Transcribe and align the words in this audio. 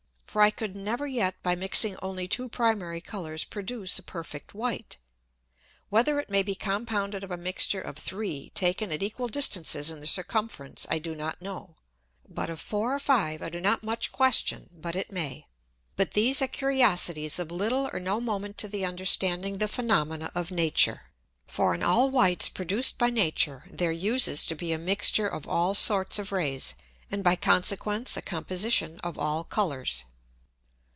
For 0.31 0.41
I 0.41 0.49
could 0.49 0.77
never 0.77 1.05
yet 1.05 1.35
by 1.43 1.55
mixing 1.55 1.97
only 2.01 2.25
two 2.25 2.47
primary 2.47 3.01
Colours 3.01 3.43
produce 3.43 3.99
a 3.99 4.01
perfect 4.01 4.53
white. 4.53 4.95
Whether 5.89 6.21
it 6.21 6.29
may 6.29 6.41
be 6.41 6.55
compounded 6.55 7.21
of 7.25 7.31
a 7.31 7.35
mixture 7.35 7.81
of 7.81 7.97
three 7.97 8.49
taken 8.55 8.93
at 8.93 9.03
equal 9.03 9.27
distances 9.27 9.91
in 9.91 9.99
the 9.99 10.07
circumference 10.07 10.87
I 10.89 10.99
do 10.99 11.15
not 11.15 11.41
know, 11.41 11.75
but 12.25 12.49
of 12.49 12.61
four 12.61 12.95
or 12.95 12.99
five 12.99 13.41
I 13.41 13.49
do 13.49 13.59
not 13.59 13.83
much 13.83 14.13
question 14.13 14.69
but 14.71 14.95
it 14.95 15.11
may. 15.11 15.47
But 15.97 16.11
these 16.13 16.41
are 16.41 16.47
Curiosities 16.47 17.37
of 17.37 17.51
little 17.51 17.89
or 17.91 17.99
no 17.99 18.21
moment 18.21 18.57
to 18.59 18.69
the 18.69 18.85
understanding 18.85 19.57
the 19.57 19.65
Phænomena 19.65 20.31
of 20.33 20.49
Nature. 20.49 21.07
For 21.45 21.75
in 21.75 21.83
all 21.83 22.09
whites 22.09 22.47
produced 22.47 22.97
by 22.97 23.09
Nature, 23.09 23.65
there 23.69 23.91
uses 23.91 24.45
to 24.45 24.55
be 24.55 24.71
a 24.71 24.79
mixture 24.79 25.27
of 25.27 25.45
all 25.45 25.75
sorts 25.75 26.17
of 26.17 26.31
Rays, 26.31 26.73
and 27.11 27.21
by 27.21 27.35
consequence 27.35 28.15
a 28.15 28.21
composition 28.21 28.97
of 29.01 29.19
all 29.19 29.43
Colours. 29.43 30.05